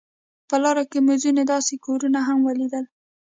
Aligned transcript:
په 0.49 0.55
لار 0.63 0.77
کې 0.91 0.99
مې 1.05 1.15
ځینې 1.23 1.43
داسې 1.53 1.73
کورونه 1.85 2.19
هم 2.27 2.39
ولیدل. 2.43 2.85